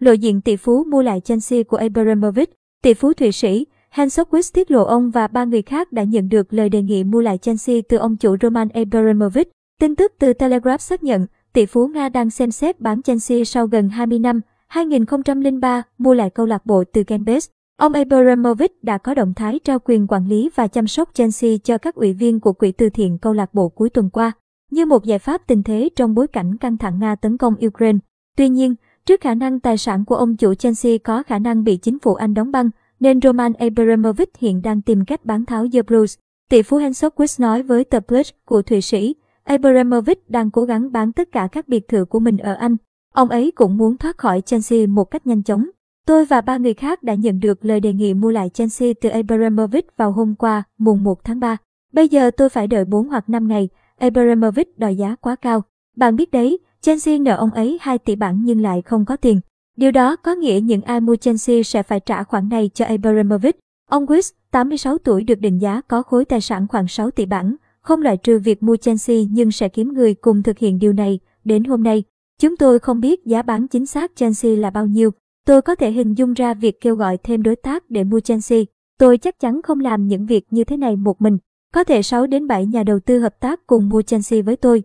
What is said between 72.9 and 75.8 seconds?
biết giá bán chính xác Chelsea là bao nhiêu. Tôi có